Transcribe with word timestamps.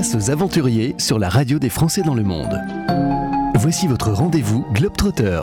Aux 0.00 0.30
aventuriers 0.30 0.94
sur 0.96 1.18
la 1.18 1.28
radio 1.28 1.58
des 1.58 1.68
Français 1.68 2.00
dans 2.00 2.14
le 2.14 2.22
monde. 2.22 2.58
Voici 3.56 3.86
votre 3.86 4.10
rendez-vous 4.10 4.64
Globetrotter. 4.72 5.42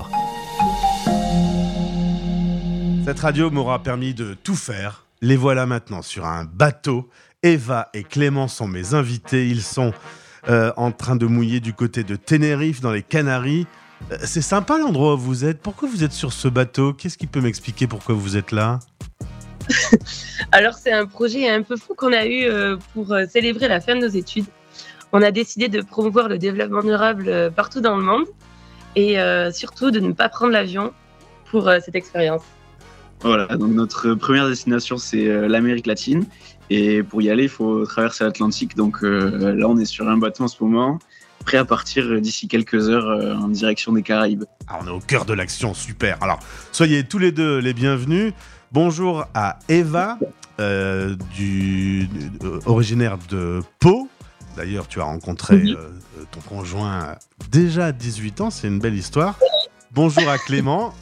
Cette 3.05 3.19
radio 3.19 3.51
m'aura 3.51 3.83
permis 3.83 4.15
de 4.15 4.33
tout 4.33 4.55
faire. 4.55 5.05
Les 5.21 5.35
voilà 5.35 5.67
maintenant 5.67 6.01
sur 6.01 6.25
un 6.25 6.45
bateau. 6.45 7.07
Eva 7.43 7.89
et 7.93 8.03
Clément 8.03 8.47
sont 8.47 8.67
mes 8.67 8.95
invités. 8.95 9.47
Ils 9.47 9.61
sont 9.61 9.93
euh, 10.49 10.73
en 10.75 10.91
train 10.91 11.15
de 11.15 11.27
mouiller 11.27 11.59
du 11.59 11.73
côté 11.73 12.03
de 12.03 12.15
Tenerife, 12.15 12.81
dans 12.81 12.91
les 12.91 13.03
Canaries. 13.03 13.67
Euh, 14.11 14.17
c'est 14.23 14.41
sympa 14.41 14.79
l'endroit 14.79 15.13
où 15.13 15.19
vous 15.19 15.45
êtes. 15.45 15.61
Pourquoi 15.61 15.87
vous 15.87 16.03
êtes 16.03 16.13
sur 16.13 16.33
ce 16.33 16.47
bateau? 16.47 16.93
Qu'est-ce 16.93 17.19
qui 17.19 17.27
peut 17.27 17.41
m'expliquer 17.41 17.85
pourquoi 17.85 18.15
vous 18.15 18.37
êtes 18.37 18.51
là? 18.51 18.79
Alors 20.51 20.73
c'est 20.75 20.91
un 20.91 21.05
projet 21.05 21.49
un 21.49 21.61
peu 21.61 21.75
fou 21.75 21.93
qu'on 21.95 22.13
a 22.13 22.25
eu 22.25 22.45
euh, 22.45 22.77
pour 22.93 23.15
célébrer 23.29 23.67
la 23.67 23.81
fin 23.81 23.95
de 23.95 24.01
nos 24.01 24.07
études. 24.07 24.45
On 25.13 25.21
a 25.21 25.31
décidé 25.31 25.67
de 25.67 25.81
promouvoir 25.81 26.27
le 26.27 26.37
développement 26.37 26.83
durable 26.83 27.51
partout 27.55 27.81
dans 27.81 27.95
le 27.95 28.03
monde 28.03 28.25
et 28.97 29.15
surtout 29.53 29.89
de 29.89 30.01
ne 30.01 30.11
pas 30.11 30.27
prendre 30.27 30.51
l'avion 30.51 30.91
pour 31.49 31.71
cette 31.81 31.95
expérience. 31.95 32.41
Voilà, 33.21 33.45
donc 33.55 33.71
notre 33.71 34.15
première 34.15 34.49
destination 34.49 34.97
c'est 34.97 35.47
l'Amérique 35.47 35.87
latine 35.87 36.25
et 36.69 37.03
pour 37.03 37.21
y 37.21 37.29
aller 37.29 37.43
il 37.43 37.49
faut 37.49 37.85
traverser 37.85 38.25
l'Atlantique. 38.25 38.75
Donc 38.75 39.01
là 39.01 39.65
on 39.69 39.77
est 39.77 39.85
sur 39.85 40.09
un 40.09 40.17
bateau 40.17 40.43
en 40.43 40.49
ce 40.49 40.61
moment 40.61 40.99
prêt 41.47 41.57
à 41.57 41.65
partir 41.65 42.19
d'ici 42.19 42.47
quelques 42.47 42.89
heures 42.89 43.09
euh, 43.09 43.33
en 43.35 43.47
direction 43.47 43.93
des 43.93 44.03
Caraïbes. 44.03 44.43
Ah, 44.67 44.79
on 44.81 44.87
est 44.87 44.91
au 44.91 44.99
cœur 44.99 45.25
de 45.25 45.33
l'action, 45.33 45.73
super. 45.73 46.21
Alors, 46.21 46.39
soyez 46.73 47.05
tous 47.05 47.19
les 47.19 47.31
deux 47.31 47.59
les 47.59 47.73
bienvenus. 47.73 48.33
Bonjour 48.73 49.25
à 49.33 49.59
Eva, 49.69 50.17
euh, 50.59 51.15
du, 51.33 52.09
euh, 52.43 52.59
originaire 52.65 53.17
de 53.29 53.61
Pau. 53.79 54.09
D'ailleurs, 54.57 54.87
tu 54.87 54.99
as 54.99 55.05
rencontré 55.05 55.63
ton 56.31 56.41
conjoint 56.41 57.15
déjà 57.51 57.87
à 57.87 57.91
18 57.91 58.41
ans, 58.41 58.49
c'est 58.49 58.67
une 58.67 58.79
belle 58.79 58.95
histoire. 58.95 59.37
Bonjour 59.93 60.27
à 60.27 60.37
Clément, 60.37 60.93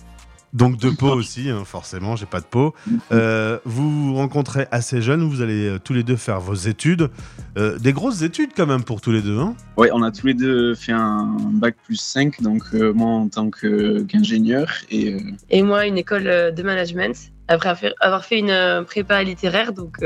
donc 0.55 0.77
de 0.77 0.89
peau 0.89 1.09
aussi, 1.09 1.49
hein, 1.49 1.63
forcément, 1.66 2.16
j'ai 2.16 2.25
pas 2.25 2.39
de 2.39 2.45
peau. 2.45 2.73
Euh, 3.11 3.59
vous 3.66 4.08
vous 4.08 4.16
rencontrez 4.16 4.67
assez 4.71 5.02
jeune, 5.02 5.27
vous 5.27 5.41
allez 5.41 5.67
euh, 5.67 5.80
tous 5.80 5.91
les 5.93 6.03
deux 6.03 6.16
faire 6.16 6.39
vos 6.39 6.53
études. 6.53 7.09
Euh, 7.58 7.77
des 7.77 7.91
grosses 7.91 8.21
études 8.21 8.52
quand 8.55 8.66
même 8.66 8.83
pour 8.83 9.02
tous 9.02 9.11
les 9.11 9.21
deux, 9.21 9.38
hein 9.38 9.53
Oui, 9.75 9.89
on 9.91 10.02
a 10.02 10.11
tous 10.11 10.27
les 10.27 10.33
deux 10.33 10.73
fait 10.73 10.93
un 10.93 11.36
bac 11.52 11.75
plus 11.83 11.97
5, 11.97 12.41
donc 12.41 12.71
moi 12.73 13.09
en 13.09 13.27
tant 13.27 13.49
qu'ingénieur. 13.52 14.69
et, 14.89 15.17
et 15.49 15.61
moi 15.61 15.86
une 15.86 15.97
école 15.97 16.23
de 16.23 16.63
management, 16.63 17.33
après 17.47 17.93
avoir 17.99 18.25
fait 18.25 18.39
une 18.39 18.83
prépa 18.85 19.21
littéraire, 19.23 19.73
donc 19.73 20.03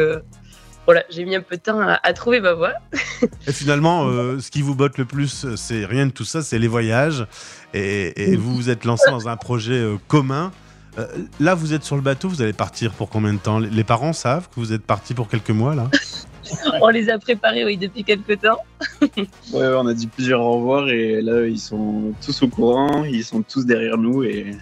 voilà, 0.85 1.03
j'ai 1.09 1.23
mis 1.23 1.35
un 1.35 1.41
peu 1.41 1.55
de 1.55 1.61
temps 1.61 1.79
à, 1.79 2.13
trouver 2.13 2.41
ma 2.41 2.53
voie. 2.53 2.73
et 3.47 3.51
finalement, 3.51 4.05
ce 4.39 4.49
qui 4.49 4.61
vous 4.61 4.75
botte 4.75 4.97
le 4.97 5.05
plus, 5.05 5.55
c'est 5.55 5.85
rien 5.85 6.07
de 6.07 6.11
tout 6.11 6.25
ça, 6.25 6.41
c'est 6.41 6.59
les 6.59 6.67
voyages 6.67 7.25
et, 7.73 8.35
vous 8.35 8.55
vous 8.55 8.69
êtes 8.69 8.85
lancé 8.85 9.09
dans 9.09 9.27
un 9.27 9.37
projet 9.37 9.73
euh, 9.73 9.97
commun. 10.07 10.51
Euh, 10.97 11.05
là, 11.39 11.55
vous 11.55 11.73
êtes 11.73 11.83
sur 11.83 11.95
le 11.95 12.01
bateau, 12.01 12.27
vous 12.29 12.41
allez 12.41 12.53
partir 12.53 12.91
pour 12.93 13.09
combien 13.09 13.33
de 13.33 13.39
temps? 13.39 13.59
Les 13.59 13.83
parents 13.83 14.13
savent 14.13 14.49
que 14.49 14.55
vous 14.55 14.73
êtes 14.73 14.81
parti 14.81 15.13
pour 15.13 15.27
quelques 15.27 15.51
mois 15.51 15.75
là? 15.75 15.89
On 16.81 16.89
les 16.89 17.09
a 17.09 17.19
préparés, 17.19 17.63
oui, 17.63 17.77
depuis 17.77 18.03
quelques 18.03 18.41
temps. 18.41 18.57
ouais, 19.01 19.17
on 19.53 19.85
a 19.85 19.93
dit 19.93 20.07
plusieurs 20.07 20.41
au 20.41 20.53
revoir 20.53 20.89
et 20.89 21.21
là, 21.21 21.45
ils 21.45 21.59
sont 21.59 22.11
tous 22.25 22.41
au 22.41 22.47
courant, 22.47 23.03
ils 23.03 23.23
sont 23.23 23.43
tous 23.43 23.67
derrière 23.67 23.99
nous 23.99 24.23
et, 24.23 24.57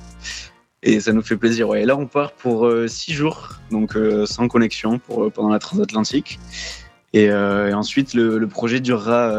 et 0.88 1.00
ça 1.00 1.14
nous 1.14 1.22
fait 1.22 1.38
plaisir. 1.38 1.70
Ouais. 1.70 1.84
Et 1.84 1.86
là, 1.86 1.98
on 1.98 2.08
part 2.08 2.32
pour 2.32 2.66
euh, 2.66 2.88
six 2.88 3.14
jours, 3.14 3.54
donc 3.72 3.98
sans 4.26 4.48
connexion 4.48 5.00
pour, 5.00 5.32
pendant 5.32 5.50
la 5.50 5.60
transatlantique. 5.60 6.40
Et, 7.14 7.32
ensuite, 7.34 8.14
le, 8.14 8.38
le, 8.38 8.48
projet 8.48 8.80
durera 8.80 9.32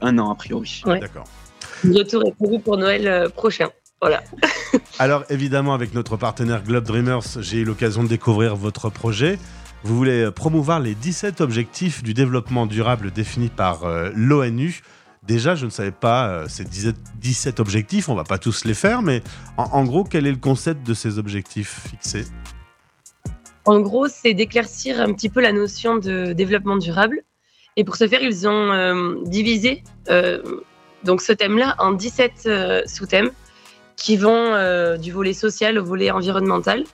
un 0.00 0.18
an 0.18 0.30
a 0.30 0.34
priori. 0.34 0.82
D'accord. 0.84 1.24
Le 1.84 1.98
retour 1.98 2.22
est 2.26 2.32
prévu 2.32 2.60
pour 2.60 2.76
Noël 2.76 3.08
euh, 3.08 3.28
prochain. 3.28 3.70
Voilà. 4.00 4.22
Alors 4.98 5.24
évidemment, 5.30 5.74
avec 5.74 5.94
notre 5.94 6.16
partenaire 6.16 6.62
Globe 6.62 6.84
Dreamers, 6.84 7.40
j'ai 7.40 7.58
eu 7.58 7.64
l'occasion 7.64 8.04
de 8.04 8.08
découvrir 8.08 8.56
votre 8.56 8.88
projet. 8.88 9.38
Vous 9.82 9.96
voulez 9.96 10.30
promouvoir 10.30 10.78
les 10.78 10.94
17 10.94 11.40
objectifs 11.40 12.02
du 12.02 12.14
développement 12.14 12.66
durable 12.66 13.10
définis 13.10 13.48
par 13.48 13.84
euh, 13.84 14.10
l'ONU. 14.14 14.82
Déjà, 15.22 15.54
je 15.54 15.66
ne 15.66 15.70
savais 15.70 15.92
pas 15.92 16.28
euh, 16.28 16.48
ces 16.48 16.64
17 16.64 17.60
objectifs, 17.60 18.08
on 18.08 18.14
va 18.14 18.24
pas 18.24 18.38
tous 18.38 18.64
les 18.64 18.74
faire, 18.74 19.02
mais 19.02 19.22
en, 19.56 19.84
gros, 19.84 20.04
quel 20.04 20.26
est 20.26 20.32
le 20.32 20.36
concept 20.36 20.84
de 20.86 20.94
ces 20.94 21.18
objectifs 21.18 21.88
fixés? 21.88 22.24
En 23.64 23.80
gros, 23.80 24.08
c'est 24.08 24.34
d'éclaircir 24.34 25.00
un 25.00 25.12
petit 25.12 25.28
peu 25.28 25.40
la 25.40 25.52
notion 25.52 25.96
de 25.96 26.32
développement 26.32 26.76
durable. 26.76 27.22
Et 27.76 27.84
pour 27.84 27.96
ce 27.96 28.08
faire, 28.08 28.22
ils 28.22 28.48
ont 28.48 29.22
divisé 29.24 29.84
donc 31.04 31.20
ce 31.20 31.32
thème-là 31.32 31.74
en 31.78 31.92
17 31.92 32.32
euh, 32.46 32.82
sous-thèmes 32.86 33.30
qui 33.96 34.16
vont 34.16 34.54
euh, 34.54 34.96
du 34.96 35.12
volet 35.12 35.32
social 35.32 35.78
au 35.78 35.84
volet 35.84 36.10
environnemental. 36.10 36.84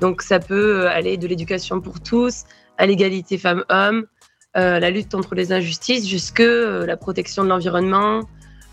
Donc 0.00 0.22
ça 0.22 0.38
peut 0.38 0.82
euh, 0.82 0.90
aller 0.90 1.16
de 1.16 1.26
l'éducation 1.26 1.80
pour 1.80 2.00
tous 2.00 2.44
à 2.78 2.86
l'égalité 2.86 3.38
femmes-hommes, 3.38 4.06
la 4.54 4.90
lutte 4.90 5.12
contre 5.12 5.34
les 5.34 5.52
injustices, 5.52 6.08
jusque 6.08 6.42
la 6.42 6.96
protection 6.96 7.44
de 7.44 7.48
l'environnement, 7.48 8.22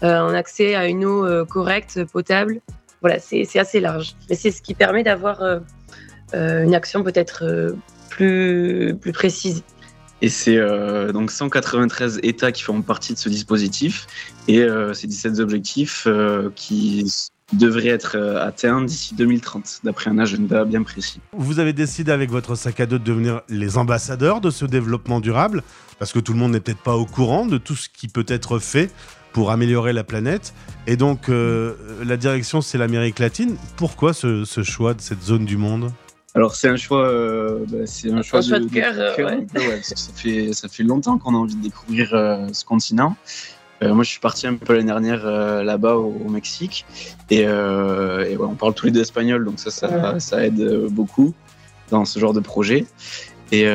en 0.02 0.34
accès 0.34 0.76
à 0.76 0.88
une 0.88 1.06
eau 1.06 1.46
correcte, 1.46 2.04
potable. 2.06 2.62
Voilà, 3.02 3.20
c'est 3.20 3.60
assez 3.60 3.80
large. 3.80 4.16
Mais 4.30 4.36
c'est 4.36 4.52
ce 4.52 4.62
qui 4.62 4.74
permet 4.74 5.04
d'avoir 5.04 5.42
une 6.34 6.74
action 6.74 7.04
peut-être 7.04 7.76
plus, 8.10 8.96
plus 9.00 9.12
précise. 9.12 9.64
Et 10.22 10.30
c'est 10.30 10.58
euh, 10.58 11.12
donc 11.12 11.30
193 11.30 12.20
États 12.24 12.52
qui 12.52 12.64
font 12.64 12.82
partie 12.82 13.14
de 13.14 13.18
ce 13.18 13.30
dispositif 13.30 14.08
et 14.48 14.62
euh, 14.62 14.94
ces 14.94 15.08
17 15.08 15.40
objectifs 15.40 16.06
euh, 16.08 16.50
qui 16.56 17.06
devraient 17.54 17.90
être 17.90 18.18
atteints 18.42 18.82
d'ici 18.82 19.16
2030, 19.16 19.82
d'après 19.84 20.10
un 20.10 20.18
agenda 20.18 20.66
bien 20.66 20.84
précis. 20.84 21.20
Vous 21.34 21.60
avez 21.60 21.74
décidé 21.74 22.12
avec 22.12 22.30
votre 22.32 22.56
sac 22.56 22.80
à 22.80 22.86
dos 22.86 22.98
de 22.98 23.04
devenir 23.04 23.42
les 23.50 23.78
ambassadeurs 23.78 24.42
de 24.42 24.50
ce 24.50 24.66
développement 24.66 25.20
durable, 25.20 25.64
parce 26.00 26.12
que 26.12 26.20
tout 26.20 26.34
le 26.34 26.40
monde 26.40 26.54
n'est 26.54 26.60
peut-être 26.60 26.84
pas 26.84 26.96
au 26.96 27.06
courant 27.06 27.46
de 27.46 27.58
tout 27.58 27.76
ce 27.76 27.88
qui 27.90 28.08
peut 28.08 28.26
être 28.28 28.60
fait 28.60 28.92
pour 29.32 29.52
améliorer 29.52 29.94
la 29.94 30.04
planète. 30.04 30.54
Et 30.88 30.98
donc, 30.98 31.30
la 31.30 32.18
direction, 32.18 32.62
c'est 32.62 32.78
l'Amérique 32.78 33.20
latine. 33.20 33.58
Pourquoi 33.76 34.14
ce 34.14 34.64
choix 34.64 34.94
de 34.94 35.02
cette 35.02 35.22
zone 35.22 35.46
du 35.46 35.58
monde? 35.58 35.92
Alors 36.36 36.54
c'est 36.54 36.68
un 36.68 36.76
choix, 36.76 37.08
euh, 37.08 37.64
bah, 37.70 37.86
c'est 37.86 38.12
un 38.12 38.22
choix, 38.22 38.42
de, 38.42 38.68
cœur. 38.68 38.94
ça 39.82 39.96
fait 40.14 40.52
ça 40.52 40.68
fait 40.68 40.84
longtemps 40.84 41.18
qu'on 41.18 41.34
a 41.34 41.38
envie 41.38 41.56
de 41.56 41.62
découvrir 41.62 42.14
euh, 42.14 42.48
ce 42.52 42.66
continent. 42.66 43.16
Euh, 43.84 43.94
moi, 43.94 44.04
je 44.04 44.10
suis 44.10 44.20
parti 44.20 44.48
un 44.48 44.56
peu 44.56 44.74
l'année 44.74 44.86
dernière 44.86 45.26
là-bas 45.64 45.96
au, 45.96 46.30
Mexique 46.30 46.86
et, 47.30 47.48
on 47.48 48.56
parle 48.56 48.74
tous 48.74 48.86
les 48.86 48.92
deux 48.92 49.02
espagnol, 49.02 49.46
donc 49.46 49.60
ça 49.60 49.72
ça, 49.72 50.20
ça 50.20 50.46
aide 50.46 50.88
beaucoup 50.90 51.34
dans 51.90 52.06
ce 52.06 52.20
genre 52.20 52.34
de 52.34 52.40
projet. 52.40 52.86
Et 53.52 53.68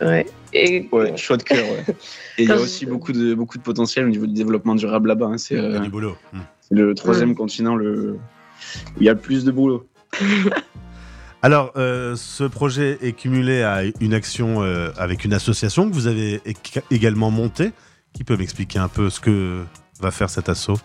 ouais. 0.00 0.26
Et... 0.52 0.88
choix 1.16 1.36
de 1.36 1.42
cœur. 1.42 1.64
Et 2.38 2.42
il 2.44 2.48
y 2.48 2.52
a 2.52 2.56
aussi 2.56 2.86
beaucoup 2.86 3.12
de 3.12 3.34
beaucoup 3.34 3.58
de 3.58 3.62
potentiel 3.62 4.06
au 4.06 4.08
niveau 4.08 4.26
du 4.26 4.32
développement 4.32 4.74
durable 4.74 5.08
là-bas. 5.08 5.26
Hein. 5.26 5.38
C'est 5.38 5.56
le 6.70 6.94
troisième 6.94 7.34
continent 7.34 7.76
le 7.76 8.16
où 8.96 9.00
il 9.00 9.06
y 9.06 9.08
a 9.08 9.12
le 9.12 9.18
plus 9.18 9.44
de 9.44 9.50
boulot. 9.50 9.86
Alors, 11.42 11.72
euh, 11.76 12.16
ce 12.16 12.44
projet 12.44 12.96
est 13.02 13.12
cumulé 13.12 13.62
à 13.62 13.82
une 14.00 14.14
action 14.14 14.62
euh, 14.62 14.90
avec 14.96 15.24
une 15.26 15.34
association 15.34 15.88
que 15.88 15.94
vous 15.94 16.06
avez 16.06 16.40
également 16.90 17.30
montée. 17.30 17.72
Qui 18.14 18.24
peut 18.24 18.36
m'expliquer 18.36 18.78
un 18.78 18.88
peu 18.88 19.10
ce 19.10 19.20
que 19.20 19.64
va 20.00 20.10
faire 20.10 20.30
cet 20.30 20.48
assaut 20.48 20.78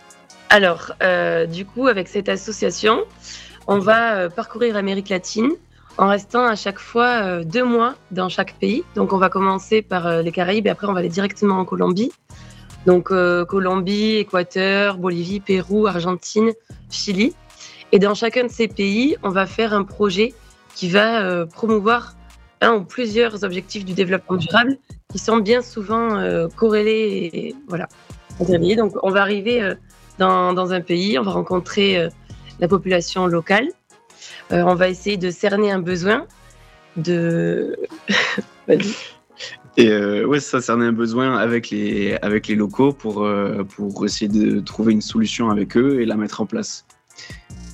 Alors, 0.49 0.91
euh, 1.01 1.45
du 1.45 1.65
coup, 1.65 1.87
avec 1.87 2.07
cette 2.09 2.27
association, 2.27 3.05
on 3.67 3.79
va 3.79 4.29
parcourir 4.29 4.73
l'Amérique 4.73 5.09
latine 5.09 5.51
en 5.97 6.07
restant 6.07 6.45
à 6.45 6.55
chaque 6.55 6.79
fois 6.79 7.43
deux 7.43 7.63
mois 7.63 7.95
dans 8.11 8.29
chaque 8.29 8.55
pays. 8.55 8.83
Donc, 8.95 9.13
on 9.13 9.17
va 9.17 9.29
commencer 9.29 9.81
par 9.81 10.21
les 10.21 10.31
Caraïbes 10.31 10.67
et 10.67 10.69
après, 10.69 10.87
on 10.87 10.93
va 10.93 10.99
aller 10.99 11.09
directement 11.09 11.59
en 11.59 11.65
Colombie. 11.65 12.11
Donc, 12.85 13.09
Colombie, 13.09 14.15
Équateur, 14.15 14.97
Bolivie, 14.97 15.39
Pérou, 15.39 15.87
Argentine, 15.87 16.53
Chili. 16.89 17.35
Et 17.91 17.99
dans 17.99 18.13
chacun 18.13 18.43
de 18.43 18.51
ces 18.51 18.67
pays, 18.67 19.17
on 19.23 19.29
va 19.29 19.45
faire 19.45 19.73
un 19.73 19.83
projet 19.83 20.33
qui 20.75 20.89
va 20.89 21.21
euh, 21.21 21.45
promouvoir 21.45 22.13
un 22.61 22.73
ou 22.73 22.83
plusieurs 22.83 23.43
objectifs 23.43 23.83
du 23.83 23.93
développement 23.93 24.37
durable 24.37 24.77
qui 25.11 25.17
sont 25.17 25.37
bien 25.37 25.61
souvent 25.61 26.17
euh, 26.17 26.47
corrélés 26.55 27.55
voilà, 27.67 27.87
Donc, 28.39 28.93
on 29.01 29.09
va 29.09 29.21
arriver 29.21 29.61
euh, 29.61 29.73
dans, 30.19 30.53
dans, 30.53 30.71
un 30.71 30.81
pays, 30.81 31.17
on 31.17 31.23
va 31.23 31.31
rencontrer 31.31 32.09
la 32.59 32.67
population 32.67 33.25
locale, 33.25 33.69
on 34.51 34.75
va 34.75 34.89
essayer 34.89 35.15
de 35.15 35.31
cerner 35.31 35.71
un 35.71 35.79
besoin, 35.79 36.25
de. 36.97 37.77
Et 39.77 40.25
ouais, 40.25 40.41
ça, 40.41 40.59
cerner 40.59 40.87
un 40.87 40.91
besoin 40.91 41.37
avec 41.37 41.69
les, 41.69 42.17
avec 42.21 42.47
les 42.47 42.55
locaux 42.55 42.91
pour, 42.91 43.25
pour 43.77 44.05
essayer 44.05 44.27
de 44.27 44.59
trouver 44.59 44.91
une 44.91 45.01
solution 45.01 45.49
avec 45.49 45.77
eux 45.77 46.01
et 46.01 46.05
la 46.05 46.17
mettre 46.17 46.41
en 46.41 46.45
place. 46.45 46.85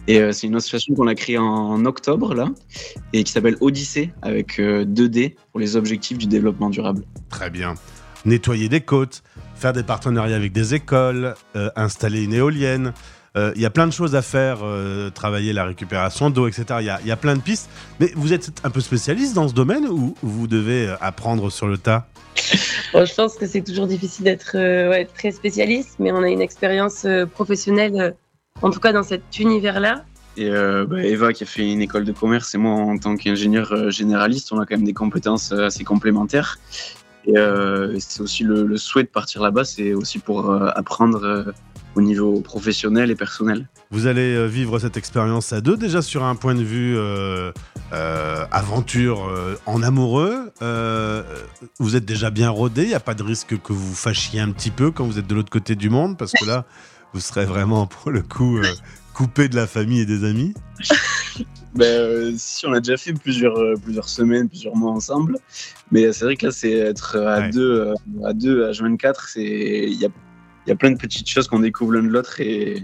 Et 0.08 0.20
euh, 0.20 0.32
c'est 0.32 0.48
une 0.48 0.56
association 0.56 0.94
qu'on 0.94 1.08
a 1.08 1.16
créée 1.16 1.38
en, 1.38 1.84
octobre, 1.86 2.34
là, 2.34 2.50
et 3.14 3.24
qui 3.24 3.32
s'appelle 3.32 3.58
Odyssée, 3.62 4.12
avec 4.22 4.60
2D 4.60 5.32
euh, 5.32 5.36
pour 5.52 5.60
les 5.60 5.76
objectifs 5.76 6.18
du 6.18 6.28
développement 6.28 6.70
durable. 6.70 7.04
Très 7.30 7.50
bien. 7.50 7.76
nettoyer 8.26 8.70
des 8.70 8.82
côtes, 8.82 9.24
faire 9.56 9.74
des 9.74 9.84
partenariats 9.84 10.36
avec 10.36 10.52
des 10.52 10.74
écoles, 10.74 11.36
euh, 11.56 11.70
installer 11.76 12.24
une 12.24 12.34
éolienne. 12.34 12.94
Euh, 13.36 13.52
Il 13.56 13.62
y 13.62 13.66
a 13.66 13.70
plein 13.70 13.88
de 13.88 13.92
choses 13.92 14.16
à 14.16 14.22
faire, 14.22 14.60
euh, 14.64 15.10
travailler 15.10 15.54
la 15.54 15.66
récupération 15.66 16.30
d'eau, 16.30 16.48
etc. 16.48 16.66
Il 16.80 16.86
y, 16.86 16.90
a, 16.90 17.00
il 17.02 17.08
y 17.08 17.12
a 17.12 17.18
plein 17.18 17.36
de 17.36 17.42
pistes. 17.42 17.70
Mais 18.00 18.12
vous 18.16 18.32
êtes 18.32 18.52
un 18.64 18.70
peu 18.70 18.82
spécialiste 18.82 19.34
dans 19.34 19.48
ce 19.48 19.54
domaine 19.54 19.88
ou 19.88 20.16
vous 20.22 20.48
devez 20.48 20.94
apprendre 21.02 21.52
sur 21.52 21.68
le 21.68 21.78
tas? 21.78 22.08
Bon, 22.94 23.06
je 23.06 23.14
pense 23.14 23.36
que 23.36 23.48
c'est 23.48 23.62
toujours 23.62 23.88
difficile 23.88 24.26
d'être 24.26 24.56
euh, 24.56 24.90
ouais, 24.90 25.06
très 25.06 25.32
spécialiste, 25.32 25.96
mais 26.00 26.12
on 26.12 26.22
a 26.22 26.30
une 26.30 26.42
expérience 26.42 27.06
euh, 27.06 27.26
professionnelle, 27.26 28.00
euh, 28.00 28.12
en 28.62 28.70
tout 28.70 28.80
cas 28.80 28.94
dans 28.94 29.04
cet 29.04 29.38
univers-là. 29.40 30.06
Et 30.38 30.50
euh, 30.50 30.86
bah, 30.86 31.04
Eva 31.04 31.32
qui 31.32 31.44
a 31.44 31.48
fait 31.48 31.72
une 31.72 31.82
école 31.82 32.04
de 32.04 32.12
commerce 32.12 32.54
et 32.56 32.58
moi 32.58 32.74
en 32.74 32.98
tant 32.98 33.16
qu'ingénieur 33.16 33.72
euh, 33.72 33.90
généraliste, 33.90 34.52
on 34.52 34.60
a 34.60 34.66
quand 34.66 34.76
même 34.76 34.86
des 34.86 34.94
compétences 34.94 35.52
euh, 35.52 35.68
assez 35.68 35.84
complémentaires. 35.84 36.60
Et 37.26 37.38
euh, 37.38 37.98
c'est 38.00 38.22
aussi 38.22 38.44
le, 38.44 38.66
le 38.66 38.78
souhait 38.78 39.04
de 39.04 39.08
partir 39.10 39.42
là-bas, 39.42 39.64
c'est 39.64 39.94
aussi 39.94 40.20
pour 40.20 40.52
euh, 40.52 40.70
apprendre 40.76 41.54
au 41.96 42.02
niveau 42.02 42.42
professionnel 42.42 43.10
et 43.10 43.16
personnel. 43.16 43.68
Vous 43.90 44.06
allez 44.06 44.48
vivre 44.48 44.78
cette 44.78 44.98
expérience 44.98 45.54
à 45.54 45.62
deux, 45.62 45.78
déjà 45.78 46.02
sur 46.02 46.24
un 46.24 46.36
point 46.36 46.54
de 46.54 46.62
vue 46.62 46.98
euh, 46.98 47.52
euh, 47.94 48.46
aventure 48.52 49.26
euh, 49.28 49.56
en 49.66 49.82
amoureux. 49.82 50.52
Euh, 50.62 51.24
vous 51.80 51.96
êtes 51.96 52.06
déjà 52.06 52.30
bien 52.30 52.50
rodé, 52.50 52.84
il 52.84 52.90
n'y 52.90 52.94
a 52.94 53.00
pas 53.00 53.14
de 53.16 53.24
risque 53.24 53.60
que 53.60 53.74
vous 53.74 53.96
fâchiez 53.96 54.42
un 54.42 54.52
petit 54.52 54.72
peu 54.72 54.92
quand 54.92 55.06
vous 55.06 55.18
êtes 55.18 55.28
de 55.28 55.34
l'autre 55.34 55.50
côté 55.50 55.76
du 55.76 55.90
monde, 55.90 56.18
parce 56.18 56.34
que 56.34 56.46
là, 56.46 56.66
vous 57.16 57.22
serez 57.22 57.46
vraiment 57.46 57.88
pour 57.88 58.12
le 58.12 58.22
coup 58.22 58.58
euh, 58.58 58.64
coupé 59.14 59.48
de 59.48 59.56
la 59.56 59.68
famille 59.68 60.02
et 60.02 60.06
des 60.06 60.24
amis. 60.26 60.54
Ben, 61.74 61.84
euh, 61.86 62.34
si 62.38 62.66
on 62.66 62.72
a 62.72 62.80
déjà 62.80 62.96
fait 62.96 63.12
plusieurs, 63.12 63.58
euh, 63.58 63.74
plusieurs 63.76 64.08
semaines, 64.08 64.48
plusieurs 64.48 64.78
mois 64.78 64.92
ensemble, 64.94 65.38
mais 65.92 66.14
c'est 66.14 66.24
vrai 66.24 66.38
que 66.38 66.46
là 66.46 66.52
c'est 66.54 66.72
être 66.72 67.18
à 67.18 67.40
Ouais. 67.42 67.50
deux, 67.50 67.94
euh, 68.22 68.26
à 68.26 68.32
deux, 68.32 68.66
à 68.66 68.72
24, 68.72 69.28
c'est 69.28 69.42
il 69.44 70.00
y 70.00 70.06
a, 70.06 70.10
y 70.68 70.72
a 70.72 70.76
plein 70.78 70.92
de 70.92 70.98
petites 70.98 71.30
choses 71.30 71.50
qu'on 71.50 71.60
découvre 71.60 71.92
l'un 71.92 72.04
de 72.04 72.08
l'autre 72.08 72.40
et 72.40 72.82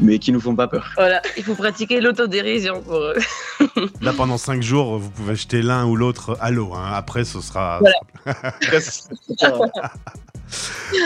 mais 0.00 0.18
qui 0.18 0.32
nous 0.32 0.40
font 0.40 0.56
pas 0.56 0.66
peur. 0.66 0.90
Voilà, 0.96 1.22
il 1.36 1.44
faut 1.44 1.54
pratiquer 1.54 2.00
l'autodérision 2.00 2.82
pour 2.82 2.96
eux. 2.96 3.14
Là, 4.00 4.12
pendant 4.12 4.38
cinq 4.38 4.60
jours, 4.60 4.98
vous 4.98 5.10
pouvez 5.10 5.36
jeter 5.36 5.62
l'un 5.62 5.86
ou 5.86 5.94
l'autre 5.94 6.36
à 6.40 6.50
l'eau. 6.50 6.74
hein. 6.74 6.90
Après, 6.94 7.24
ce 7.24 7.40
sera. 7.40 7.80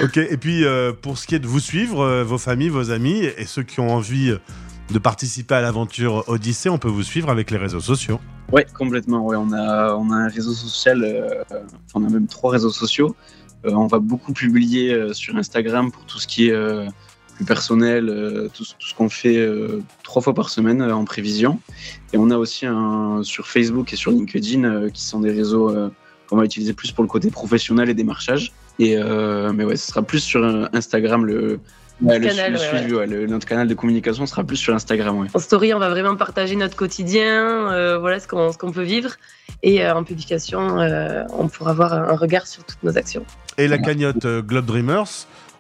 Ok, 0.03 0.17
et 0.17 0.37
puis 0.37 0.65
euh, 0.65 0.93
pour 0.93 1.19
ce 1.19 1.27
qui 1.27 1.35
est 1.35 1.39
de 1.39 1.47
vous 1.47 1.61
suivre, 1.61 2.01
euh, 2.01 2.25
vos 2.25 2.39
familles, 2.39 2.69
vos 2.69 2.91
amis 2.91 3.25
et 3.25 3.45
ceux 3.47 3.63
qui 3.63 3.81
ont 3.81 3.91
envie 3.91 4.31
euh, 4.31 4.39
de 4.93 4.99
participer 4.99 5.55
à 5.55 5.61
l'aventure 5.61 6.25
Odyssée, 6.29 6.69
on 6.69 6.79
peut 6.79 6.89
vous 6.89 7.03
suivre 7.03 7.31
avec 7.31 7.51
les 7.51 7.57
réseaux 7.57 7.81
sociaux. 7.81 8.21
Ouais, 8.53 8.67
complètement. 8.77 9.25
Ouais, 9.27 9.37
on 9.37 9.53
a, 9.53 9.95
on 9.95 10.11
a 10.11 10.15
un 10.15 10.29
réseau 10.29 10.53
social, 10.53 11.45
on 11.95 12.05
a 12.05 12.09
même 12.09 12.27
trois 12.27 12.53
réseaux 12.53 12.71
sociaux. 12.71 13.15
On 13.65 13.87
va 13.87 13.99
beaucoup 13.99 14.33
publier 14.33 15.13
sur 15.13 15.37
Instagram 15.37 15.91
pour 15.91 16.05
tout 16.07 16.19
ce 16.19 16.27
qui 16.27 16.49
est 16.49 16.87
plus 17.35 17.45
personnel, 17.45 18.07
tout, 18.55 18.65
tout 18.65 18.89
ce 18.89 18.95
qu'on 18.95 19.11
fait 19.11 19.47
trois 20.03 20.23
fois 20.23 20.33
par 20.33 20.49
semaine 20.49 20.81
en 20.81 21.05
prévision. 21.05 21.61
Et 22.15 22.17
on 22.17 22.31
a 22.31 22.39
aussi 22.39 22.65
un 22.65 23.23
sur 23.23 23.47
Facebook 23.47 23.93
et 23.93 23.97
sur 23.97 24.13
LinkedIn 24.13 24.89
qui 24.89 25.03
sont 25.03 25.21
des 25.21 25.33
réseaux 25.33 25.71
qu'on 26.31 26.37
va 26.37 26.47
utiliser 26.47 26.73
plus 26.73 26.93
pour 26.93 27.05
le 27.05 27.09
côté 27.09 27.31
professionnel 27.31 27.91
et 27.91 27.95
démarchage. 27.95 28.55
Et 28.79 28.97
euh, 28.97 29.53
mais 29.53 29.65
ouais, 29.65 29.77
ce 29.77 29.89
sera 29.89 30.03
plus 30.03 30.21
sur 30.21 30.43
euh, 30.45 30.67
Instagram 30.73 31.25
le. 31.27 31.59
ouais, 32.03 32.19
le, 32.19 32.29
canal, 32.29 32.53
le 32.53 32.59
ouais, 32.59 32.65
suivi, 32.79 32.95
ouais, 32.95 33.07
le- 33.07 33.27
notre 33.27 33.47
canal 33.47 33.67
de 33.67 33.75
communication 33.75 34.25
sera 34.27 34.45
plus 34.45 34.57
sur 34.57 34.75
Instagram, 34.75 35.19
ouais. 35.19 35.29
En 35.35 35.39
story, 35.39 35.75
on 35.75 35.79
va 35.81 35.89
vraiment 35.91 36.15
partager 36.17 36.55
notre 36.57 36.77
quotidien, 36.77 37.73
euh, 37.73 37.99
voilà 37.99 38.21
ce 38.21 38.29
qu'on 38.29 38.53
ce 38.53 38.59
qu'on 38.59 38.71
peut 38.73 38.83
vivre. 38.83 39.11
Et 39.65 39.85
euh, 39.85 39.95
en 39.97 40.05
publication, 40.05 40.79
euh, 40.79 41.25
on 41.37 41.49
pourra 41.49 41.73
avoir 41.73 41.93
un 41.93 42.17
regard 42.17 42.47
sur 42.47 42.63
toutes 42.65 42.83
nos 42.85 42.97
actions. 42.97 43.25
Et 43.57 43.67
la 43.67 43.79
cagnotte 43.79 44.25
euh, 44.25 44.41
Globe 44.43 44.67
Dreamers, 44.67 45.09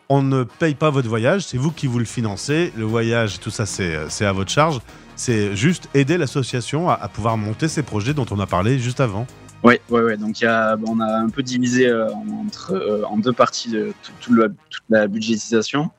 on 0.09 0.23
ne 0.23 0.44
paye 0.44 0.76
pas 0.76 0.91
votre 0.91 1.09
voyage, 1.09 1.43
c'est 1.44 1.59
vous 1.59 1.73
qui 1.73 1.88
vous 1.88 1.99
le 1.99 2.05
financez. 2.05 2.73
Le 2.76 2.85
voyage, 2.85 3.41
tout 3.41 3.50
ça, 3.50 3.67
c'est 3.67 3.97
c'est 4.09 4.25
à 4.25 4.32
votre 4.32 4.50
charge. 4.53 4.79
C'est 5.17 5.56
juste 5.56 5.88
aider 5.94 6.17
l'association 6.17 6.88
à, 6.88 6.94
à 6.94 7.09
pouvoir 7.09 7.37
monter 7.37 7.67
ces 7.67 7.82
projets 7.82 8.15
dont 8.15 8.26
on 8.31 8.38
a 8.38 8.47
parlé 8.47 8.79
juste 8.79 9.00
avant. 9.00 9.26
Ouais, 9.64 9.81
ouais, 9.90 10.02
ouais. 10.02 10.16
Donc 10.16 10.40
il 10.40 10.44
y 10.44 10.46
a, 10.46 10.76
on 10.87 11.00
a 11.00 11.06
un 11.19 11.28
peu 11.31 11.43
divisé 11.43 11.88
euh, 11.88 12.08
entre, 12.44 12.72
euh, 12.75 13.02
en 13.06 13.19
deux 13.19 13.32
parties 13.32 13.70
de 13.70 13.93
tout- 14.02 14.12
tout 14.20 14.32
le- 14.32 14.55
toute 14.70 14.82
la 14.88 15.06
budgétisation. 15.08 15.90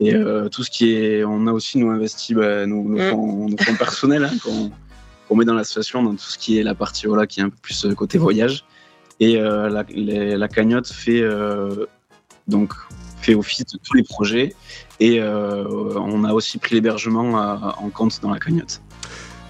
Et 0.00 0.14
euh, 0.14 0.48
tout 0.48 0.64
ce 0.64 0.70
qui 0.70 0.94
est. 0.96 1.22
On 1.24 1.46
a 1.46 1.52
aussi 1.52 1.78
nous 1.78 1.90
investi 1.90 2.34
bah, 2.34 2.66
nos, 2.66 2.82
nos 2.82 2.98
Mm. 2.98 3.10
fonds, 3.10 3.48
nos 3.48 3.56
fonds 3.58 3.76
personnels 3.76 4.24
hein, 4.24 4.70
qu'on 5.28 5.36
met 5.36 5.44
dans 5.44 5.54
l'association, 5.54 6.02
dans 6.02 6.12
tout 6.12 6.18
ce 6.30 6.38
qui 6.38 6.58
est 6.58 6.62
la 6.64 6.74
partie 6.74 7.06
voilà, 7.06 7.26
qui 7.26 7.38
est 7.40 7.44
un 7.44 7.50
peu 7.50 7.56
plus 7.62 7.86
côté 7.96 8.18
voyage. 8.18 8.64
Et 9.20 9.36
euh, 9.40 9.68
la, 9.68 9.84
les- 9.90 10.36
la 10.36 10.48
cagnotte 10.48 10.88
fait, 10.88 11.20
euh, 11.20 11.86
donc, 12.48 12.72
fait 13.20 13.34
office 13.36 13.64
de 13.66 13.78
tous 13.84 13.94
les 13.94 14.02
projets. 14.02 14.54
Et 14.98 15.20
on 15.22 16.24
a 16.24 16.32
aussi 16.32 16.58
pris 16.58 16.74
l'hébergement 16.76 17.32
en 17.78 17.90
compte 17.90 18.20
dans 18.22 18.30
la 18.30 18.38
cagnotte. 18.40 18.80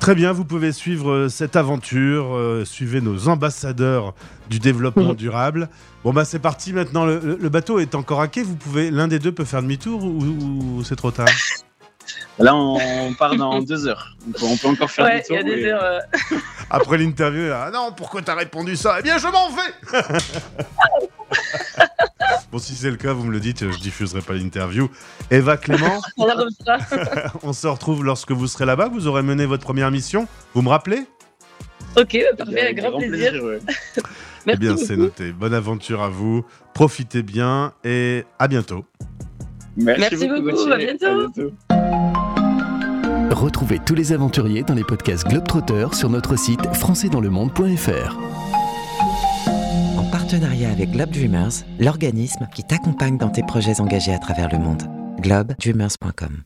Très 0.03 0.17
bien, 0.17 0.33
vous 0.33 0.45
pouvez 0.45 0.73
suivre 0.73 1.13
euh, 1.13 1.29
cette 1.29 1.55
aventure, 1.55 2.35
euh, 2.35 2.65
suivez 2.65 3.01
nos 3.01 3.29
ambassadeurs 3.29 4.15
du 4.51 4.59
développement 4.59 5.15
durable. 5.15 5.69
Bon 6.03 6.13
bah 6.13 6.25
c'est 6.25 6.41
parti 6.41 6.73
maintenant, 6.73 7.07
le, 7.07 7.37
bateau 7.49 7.79
est 7.79 7.95
encore 7.95 8.21
à 8.21 8.27
quai, 8.27 8.43
vous 8.43 8.57
pouvez, 8.57 8.91
l'un 8.91 9.07
des 9.07 9.21
deux 9.21 9.31
peut 9.31 9.45
faire 9.45 9.63
demi-tour 9.63 10.03
ou, 10.03 10.19
ou 10.79 10.83
c'est 10.83 10.97
trop 10.97 11.13
tard? 11.13 11.29
Là, 12.41 12.53
on 12.57 13.15
part 13.17 13.37
dans 13.37 13.61
deux 13.63 13.87
heures. 13.87 14.17
On 14.43 14.57
peut 14.57 14.67
encore 14.67 14.91
faire 14.91 15.05
Ouais, 15.05 15.21
des 15.21 15.27
il 15.31 15.35
y 15.35 15.39
a 15.39 15.43
tours, 15.45 15.51
des 15.55 15.63
mais- 15.63 15.71
heures. 15.71 15.85
euh, 15.85 16.01
Après 16.69 16.99
l'interview, 16.99 17.53
ah 17.55 17.71
non, 17.73 17.93
pourquoi 17.97 18.23
t'as 18.23 18.35
répondu 18.35 18.75
ça? 18.75 18.97
Eh 18.99 19.03
bien 19.05 19.19
je 19.19 19.29
m'en 19.29 19.51
vais 19.51 20.01
Bon 22.53 22.59
si 22.59 22.75
c'est 22.75 22.91
le 22.91 22.97
cas, 22.97 23.15
vous 23.15 23.25
me 23.25 23.33
le 23.33 23.41
dites, 23.41 23.71
je 23.71 23.79
diffuserai 23.79 24.21
pas 24.21 24.35
l'interview. 24.35 24.91
Eva 25.31 25.57
Clément, 25.57 26.03
on 27.43 27.55
se 27.55 27.67
retrouve 27.67 28.05
lorsque 28.05 28.31
vous 28.31 28.47
serez 28.47 28.67
là-bas, 28.67 28.89
vous 28.89 29.07
aurez 29.07 29.23
mené 29.23 29.47
votre 29.47 29.63
première 29.65 29.91
mission, 29.91 30.29
vous 30.53 30.61
me 30.61 30.69
rappelez? 30.69 31.07
Ok, 31.97 32.19
bah, 32.31 32.45
parfait, 32.45 32.61
avec 32.61 32.77
grand 32.77 32.99
plaisir. 32.99 33.43
ouais. 33.43 33.59
Eh 34.45 34.49
Merci 34.49 34.59
bien 34.59 34.73
beaucoup. 34.75 34.85
c'est 34.87 34.97
noté, 34.97 35.33
bonne 35.33 35.55
aventure 35.55 36.03
à 36.03 36.09
vous, 36.09 36.45
profitez 36.75 37.23
bien 37.23 37.75
et 37.85 38.25
à 38.41 38.49
bientôt. 38.49 38.85
Merci 39.77 40.27
beaucoup, 40.27 40.69
à 40.69 40.77
bientôt. 40.77 41.29
bientôt. 41.29 41.53
Retrouvez 43.31 43.79
tous 43.79 43.95
les 43.95 44.13
aventuriers 44.13 44.65
dans 44.65 44.75
les 44.75 44.83
podcasts 44.83 45.29
Globetrotter 45.29 45.87
sur 45.93 46.11
notre 46.11 46.37
site 46.37 46.67
françaisdanslemonde.fr. 46.75 48.52
En 50.33 50.37
partenariat 50.37 50.71
avec 50.71 50.93
Globe 50.93 51.11
Dreamers, 51.11 51.53
l'organisme 51.79 52.49
qui 52.55 52.65
t'accompagne 52.65 53.19
dans 53.19 53.29
tes 53.29 53.43
projets 53.43 53.83
engagés 53.83 54.15
à 54.15 54.19
travers 54.19 54.51
le 54.51 54.59
monde. 54.59 54.83
globedreamers.com 55.21 56.45